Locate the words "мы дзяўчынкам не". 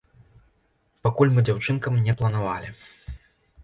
1.37-2.19